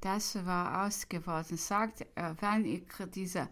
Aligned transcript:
das 0.00 0.34
war 0.46 0.86
ausgeworden, 0.86 1.56
sagte 1.56 2.06
er, 2.14 2.36
wenn 2.40 2.64
ich 2.64 2.84
diese 3.14 3.48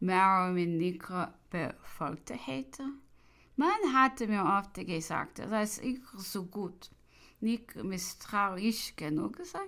Marilyn 0.00 0.78
Nicro 0.78 1.26
befolgt 1.50 2.30
hätte. 2.30 2.84
Man 3.56 3.94
hatte 3.94 4.26
mir 4.26 4.44
oft 4.44 4.74
gesagt, 4.74 5.38
dass 5.38 5.78
ich 5.78 6.00
so 6.16 6.44
gut 6.44 6.90
nicht 7.40 7.76
misstrauisch 7.76 8.96
genug 8.96 9.38
sei. 9.44 9.60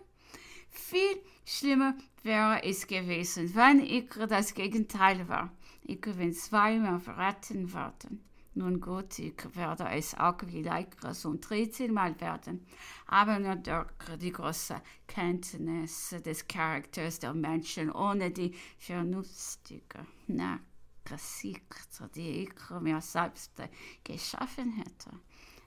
Viel 0.70 1.22
schlimmer 1.44 1.94
wäre 2.22 2.64
es 2.64 2.86
gewesen, 2.86 3.54
wenn 3.54 3.80
ich 3.80 4.08
das 4.28 4.54
Gegenteil 4.54 5.28
war. 5.28 5.52
Ich 5.82 6.00
bin 6.00 6.32
zweimal 6.32 6.98
verraten 6.98 7.72
worden. 7.72 8.24
Nun 8.56 8.80
gut, 8.80 9.18
ich 9.18 9.34
werde 9.56 9.88
es 9.90 10.14
auch 10.14 10.38
vielleicht 10.38 10.96
so 11.12 11.34
13 11.34 11.92
Mal 11.92 12.20
werden, 12.20 12.64
aber 13.06 13.40
nur 13.40 13.56
durch 13.56 13.86
die 14.20 14.30
große 14.30 14.80
Kenntnis 15.08 16.14
des 16.24 16.46
Charakters 16.46 17.18
der 17.18 17.34
Menschen 17.34 17.90
ohne 17.90 18.30
die 18.30 18.54
vernünftige 18.78 20.06
Nachsicht, 20.28 21.62
die 22.14 22.44
ich 22.44 22.70
mir 22.80 23.00
selbst 23.00 23.52
geschaffen 24.04 24.76
hätte 24.76 25.10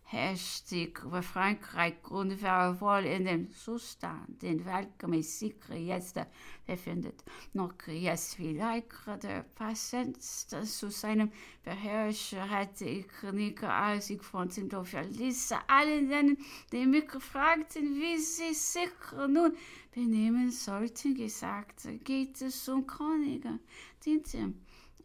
herrscht 0.10 0.72
über 0.72 1.22
Frankreich 1.22 1.96
und 2.10 2.42
wohl 2.42 3.06
in 3.06 3.26
dem 3.26 3.52
Zustand, 3.52 4.42
in 4.42 4.66
welchem 4.66 5.22
sich 5.22 5.56
jetzt 5.70 6.18
befindet, 6.66 7.26
noch 7.52 7.74
jetzt 7.88 8.36
vielleicht 8.36 8.94
der 9.22 9.44
Patienz 9.54 10.48
zu 10.48 10.90
seinem 10.92 11.30
Beherrscher 11.62 12.50
hätte 12.50 12.86
ich 12.86 13.06
nicht, 13.34 13.62
als 13.64 14.10
ich 14.10 14.22
von 14.22 14.50
Dorf 14.70 14.90
verließ, 14.90 15.54
allen 15.68 16.10
denen, 16.10 16.38
die 16.72 16.86
mich 16.86 17.12
fragten, 17.12 17.96
wie 17.96 18.18
sie 18.18 18.54
sich 18.54 18.92
nun 19.28 19.58
benehmen 19.94 20.52
sollten, 20.52 21.16
gesagt, 21.16 21.86
geht 22.06 22.42
es 22.42 22.70
um 22.70 22.88
Könige, 22.88 23.60
die 24.06 24.22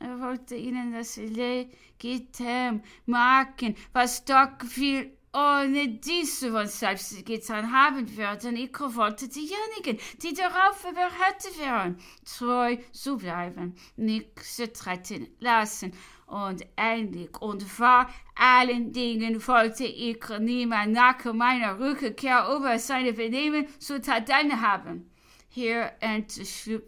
er 0.02 0.20
wollte 0.20 0.56
ihnen 0.56 0.92
das 0.92 1.16
legitim 1.16 2.82
machen, 3.06 3.76
was 3.92 4.24
doch 4.24 4.50
viel 4.66 5.16
ohne 5.34 5.88
dies 5.88 6.40
von 6.40 6.66
selbst 6.66 7.24
getan 7.24 7.72
haben 7.72 8.16
würden. 8.16 8.56
Ich 8.56 8.78
wollte 8.78 9.28
diejenigen, 9.28 9.98
die 10.22 10.34
darauf 10.34 10.82
beharrt 10.82 11.58
wären, 11.58 11.96
treu 12.24 12.76
zu 12.92 13.16
bleiben, 13.16 13.74
nichts 13.96 14.56
zu 14.56 14.70
treten 14.70 15.28
lassen. 15.40 15.92
Und 16.26 16.66
endlich 16.76 17.40
und 17.40 17.62
vor 17.62 18.08
allen 18.34 18.92
Dingen 18.92 19.46
wollte 19.46 19.84
ich 19.84 20.22
niemand 20.40 20.92
nach 20.92 21.24
meiner 21.32 21.78
Rückkehr 21.78 22.48
über 22.56 22.78
seine 22.78 23.12
Benehmen 23.12 23.66
zu 23.78 24.00
tadeln 24.00 24.60
haben. 24.60 25.10
Hier 25.48 25.92
entschlüpfe 26.00 26.82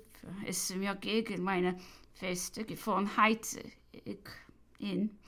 es 0.47 0.75
mir 0.75 0.95
gegen 0.95 1.42
meine 1.42 1.77
feste 2.15 2.65
Gewohnheit 2.65 3.59
in 4.79 5.19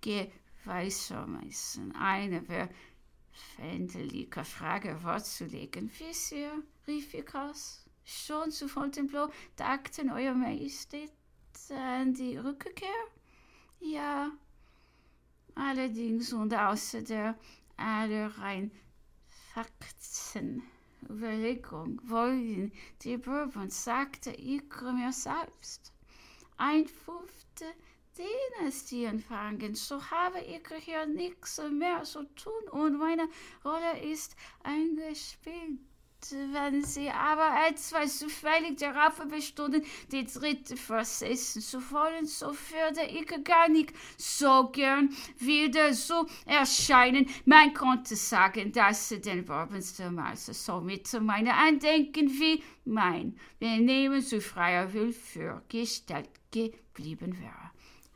gewissermaßen 0.00 1.94
eine 1.94 2.42
verfändelige 2.42 4.44
Frage 4.44 4.98
vorzulegen. 4.98 5.90
Wisst 5.98 6.32
ihr, 6.32 6.62
rief 6.86 7.14
ich 7.14 7.34
aus, 7.34 7.86
schon 8.04 8.50
zu 8.50 8.68
Fontainebleau 8.68 9.30
dachten 9.56 10.10
Euer 10.10 10.34
Majestät 10.34 11.12
an 11.70 12.14
die 12.14 12.36
Rückkehr? 12.36 12.88
Ja, 13.80 14.30
allerdings 15.54 16.32
und 16.32 16.54
außer 16.54 17.02
der 17.02 17.38
allerrein 17.76 18.70
Fakten. 19.54 20.62
Überlegung 21.10 22.00
wollen 22.04 22.72
die 23.02 23.16
Bourbons, 23.16 23.84
sagte 23.84 24.30
ich 24.30 24.62
mir 24.80 25.12
selbst 25.12 25.92
ein 26.56 26.86
fünfte 26.86 27.66
Dynastie 28.16 29.04
empfangen. 29.04 29.74
So 29.74 30.02
habe 30.10 30.40
ich 30.40 30.62
hier 30.84 31.06
nichts 31.06 31.60
mehr 31.70 32.02
zu 32.02 32.24
tun 32.34 32.68
und 32.70 32.98
meine 32.98 33.28
Rolle 33.64 34.00
ist 34.02 34.36
eingespielt. 34.62 35.80
Wenn 36.30 36.84
sie 36.84 37.10
aber 37.10 37.66
etwa 37.68 38.06
zufällig 38.06 38.78
darauf 38.78 39.18
bestunden, 39.28 39.84
die 40.12 40.24
dritte 40.24 40.76
versessen 40.76 41.60
zu 41.60 41.78
wollen, 41.90 42.26
so 42.26 42.46
würde 42.46 43.04
ich 43.10 43.26
gar 43.44 43.68
nicht 43.68 43.92
so 44.16 44.68
gern 44.68 45.10
wieder 45.38 45.92
so 45.92 46.26
erscheinen. 46.46 47.28
Man 47.44 47.74
konnte 47.74 48.14
sagen, 48.14 48.70
dass 48.70 49.08
sie 49.08 49.20
den 49.20 49.44
Bourbons 49.44 49.96
damals 49.96 50.46
so 50.46 50.80
mit 50.80 51.12
meinem 51.20 51.52
Andenken 51.52 52.28
wie 52.30 52.62
mein 52.84 53.36
Benehmen 53.58 54.22
zu 54.22 54.40
freier 54.40 54.92
Willkür 54.92 55.62
gestellt 55.68 56.30
geblieben 56.52 57.36
wäre. 57.40 57.70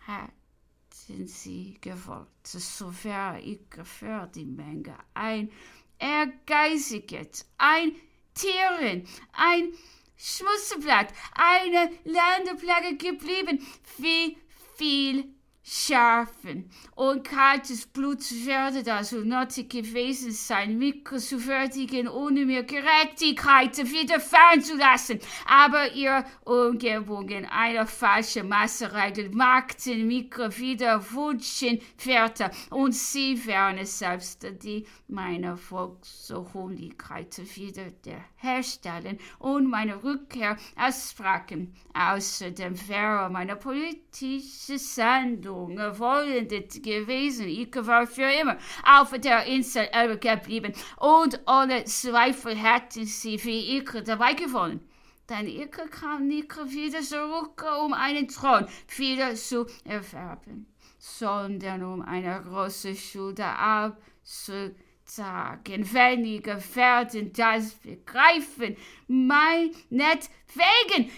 Hätten 0.06 1.26
sie 1.26 1.76
gewollt, 1.80 2.28
so 2.44 2.92
wäre 3.02 3.40
ich 3.40 3.60
für 3.82 4.30
die 4.32 4.46
Menge 4.46 4.96
ein 5.14 5.50
Ehrgeiziges, 5.98 7.46
ein 7.58 7.92
Tieren, 8.34 9.06
ein 9.32 9.72
Schmutzblatt, 10.16 11.12
eine 11.34 11.90
Landeplage 12.04 12.96
geblieben. 12.96 13.66
Wie 13.98 14.36
viel 14.76 15.35
scharfen 15.68 16.70
und 16.94 17.24
kaltes 17.24 17.86
Blut 17.86 18.20
werde 18.46 18.84
das 18.84 19.10
nötig 19.10 19.68
gewesen 19.68 20.30
sein, 20.30 20.78
mich 20.78 21.02
zu 21.04 21.44
würdigen, 21.44 22.06
ohne 22.06 22.46
mir 22.46 22.62
Gerechtigkeit 22.62 23.76
widerfahren 23.76 24.62
zu 24.62 24.76
lassen. 24.76 25.18
Aber 25.44 25.92
ihr 25.92 26.24
Umgebungen 26.44 27.46
einer 27.46 27.84
falschen 27.84 28.48
Masseregel 28.48 29.30
machten 29.30 30.06
mich 30.06 30.36
wieder 30.56 31.02
wünschenswerter 31.10 32.52
und 32.70 32.94
sie 32.94 33.44
wären 33.44 33.78
es 33.78 33.98
selbst, 33.98 34.46
die 34.62 34.86
meine 35.08 35.56
Volkshohmlichkeit 35.56 37.38
wieder 37.56 37.90
herstellen 38.36 39.18
und 39.40 39.68
meine 39.68 40.04
Rückkehr 40.04 40.56
aussprachen. 40.76 41.74
Außerdem 41.92 42.88
wäre 42.88 43.30
meine 43.30 43.56
politische 43.56 44.78
Sendung 44.78 45.55
wollend 45.98 46.50
gewesen. 46.82 47.48
Ich 47.48 47.74
war 47.74 48.06
für 48.06 48.30
immer 48.30 48.56
auf 48.84 49.12
der 49.18 49.44
Insel 49.46 49.88
Elbe 49.92 50.18
geblieben 50.18 50.72
und 50.98 51.40
ohne 51.46 51.84
Zweifel 51.84 52.54
hätten 52.56 53.06
sie 53.06 53.42
wie 53.44 53.78
ich 53.78 53.90
dabei 54.04 54.34
gewonnen. 54.34 54.80
Denn 55.28 55.48
ich 55.48 55.70
kam 55.70 56.28
nicht 56.28 56.54
wieder 56.70 57.00
zurück, 57.00 57.64
um 57.84 57.92
einen 57.92 58.28
Thron 58.28 58.66
wieder 58.96 59.34
zu 59.34 59.66
erwerben, 59.84 60.66
sondern 60.98 61.82
um 61.82 62.02
eine 62.02 62.42
große 62.42 62.94
Schuld 62.94 63.40
abzutragen 63.40 64.76
sagen, 65.08 65.92
wenige 65.92 66.60
werden 66.74 67.32
das 67.32 67.74
begreifen. 67.74 68.76
Meinetwegen, 69.06 70.30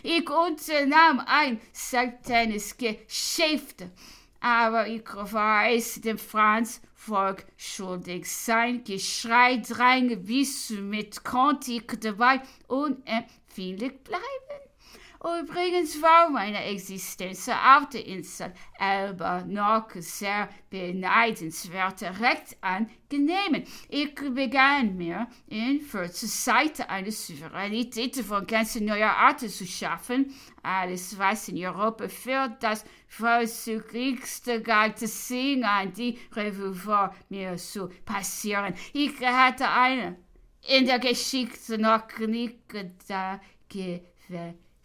ich 0.02 0.28
unternahm 0.28 1.20
ein 1.26 1.60
seltenes 1.72 2.76
Geschäft 2.76 3.86
aber 4.40 4.86
ich 4.86 5.04
weiß 5.06 6.00
dem 6.02 6.18
Franz 6.18 6.80
Volk 6.94 7.46
schuldig 7.56 8.30
sein. 8.30 8.84
Geschrei, 8.84 9.58
Dränge, 9.58 10.16
bis 10.16 10.70
mit 10.70 11.24
konnte 11.24 11.80
dabei 11.80 12.40
unempfindlich 12.66 14.02
bleiben. 14.04 14.67
Übrigens 15.20 16.00
war 16.00 16.30
meine 16.30 16.64
Existenz 16.64 17.48
auf 17.48 17.88
der 17.88 18.06
Insel 18.06 18.52
Elba 18.78 19.44
noch 19.44 19.90
sehr 19.96 20.48
beneidenswert, 20.70 22.02
recht 22.20 22.56
angenehm. 22.60 23.64
Ich 23.88 24.14
begann 24.14 24.96
mir 24.96 25.26
in 25.48 25.80
kurzer 25.90 26.28
Zeit 26.28 26.88
eine 26.88 27.10
Souveränität 27.10 28.14
von 28.18 28.46
ganz 28.46 28.76
neuer 28.76 29.10
Art 29.10 29.40
zu 29.40 29.66
schaffen. 29.66 30.32
Alles, 30.62 31.18
was 31.18 31.48
in 31.48 31.66
Europa 31.66 32.08
für 32.08 32.56
das 32.60 32.84
vorzüglichste 33.08 34.62
galt, 34.62 35.00
sing 35.00 35.64
an 35.64 35.92
die 35.92 36.16
Revue 36.32 36.72
vor 36.72 37.12
mir 37.28 37.56
zu 37.56 37.88
passieren. 38.04 38.72
Ich 38.92 39.20
hatte 39.20 39.68
eine 39.68 40.16
in 40.68 40.86
der 40.86 41.00
Geschichte 41.00 41.76
noch 41.76 42.06
nie 42.18 42.60
gedacht 42.68 43.40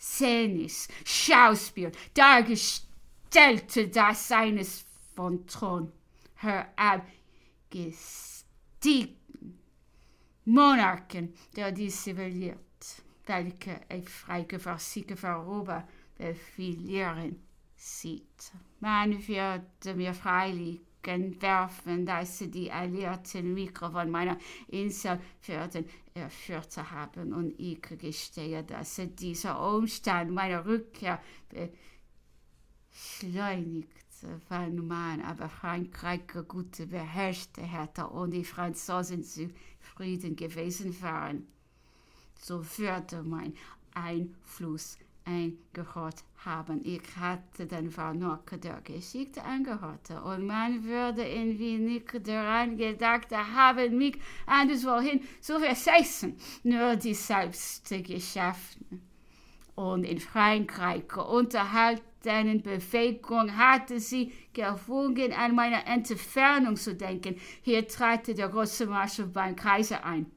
Szenis, 0.04 0.90
Schauspiel, 1.06 1.92
dargestellte 2.14 3.88
das 3.88 4.32
eines 4.32 4.86
von 5.16 5.48
Thron, 5.48 5.92
herabgestiegen 6.36 9.16
Monarchen, 10.46 11.34
der 11.56 11.72
die 11.72 11.88
ziviliert, 11.88 12.58
welche 13.26 13.80
ein 13.88 14.04
freigefahr 14.04 14.78
Siege 14.78 15.16
befehlieren 16.18 17.42
sieht. 17.78 18.52
Man 18.82 19.26
wird 19.26 19.96
mir 19.96 20.14
freilich 20.14 20.82
werfen, 21.06 22.06
dass 22.06 22.38
sie 22.40 22.50
die 22.50 22.72
alliierten 22.72 23.54
Mikro 23.54 23.92
von 23.92 24.10
meiner 24.10 24.38
Insel 24.68 25.20
würden 25.46 25.86
erführt 26.14 26.78
haben. 26.78 27.34
Und 27.34 27.60
ich 27.60 27.82
gestehe, 27.82 28.64
dass 28.64 29.02
dieser 29.20 29.76
Umstand 29.76 30.32
meiner 30.32 30.66
Rückkehr 30.66 31.20
beschleunigt 32.90 33.90
wenn 34.50 34.88
man 34.88 35.22
aber 35.22 35.50
Frankreich 35.50 36.22
gut 36.48 36.78
beherrscht 36.90 37.58
hätte 37.58 38.08
und 38.08 38.32
die 38.32 38.46
Franzosen 38.46 39.24
zufrieden 39.24 40.36
gewesen 40.36 41.02
wären, 41.02 41.48
so 42.40 42.64
würde 42.78 43.24
mein 43.24 43.54
Einfluss 43.94 44.98
eingehört 45.26 46.24
haben. 46.46 46.82
Ich 46.84 47.02
hatte 47.20 47.66
den 47.66 47.90
Vernock 47.90 48.60
der 48.62 48.82
Geschichte 48.82 49.44
angehört 49.44 50.10
und 50.24 50.46
man 50.46 50.84
würde 50.84 51.28
irgendwie 51.28 51.78
nicht 51.78 52.28
daran 52.28 52.78
gedacht 52.78 53.32
haben, 53.32 53.98
mich 53.98 54.18
anderswohin 54.46 55.22
zu 55.40 55.60
versetzen. 55.60 56.36
Nur 56.64 56.96
die 56.96 57.14
Selbstgeschäften. 57.14 59.02
Und 59.76 60.04
in 60.04 60.20
Frankreich 60.20 61.16
unterhaltenen 61.18 62.62
Bewegung 62.62 63.58
hatte 63.58 64.00
sie 64.00 64.32
gewungen, 64.54 65.34
an 65.34 65.56
meine 65.56 65.86
Entfernung 65.86 66.76
zu 66.76 66.96
denken. 66.96 67.38
Hier 67.64 67.88
trat 67.88 68.28
der 68.28 68.50
große 68.50 68.86
Marschall 68.86 69.28
beim 69.28 69.56
Kaiser 69.56 70.06
ein. 70.06 70.28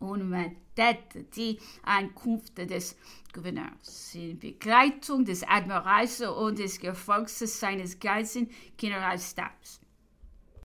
Und 0.00 0.28
man 0.28 0.56
entdeckte 0.76 1.24
die 1.24 1.58
Ankunft 1.82 2.56
des 2.58 2.96
Gouverneurs 3.32 4.14
in 4.14 4.38
Begleitung 4.38 5.24
des 5.24 5.42
Admirals 5.46 6.20
und 6.22 6.58
des 6.58 6.80
Gefolgs 6.80 7.38
seines 7.38 7.98
ganzen 7.98 8.50
Generalstabs. 8.76 9.79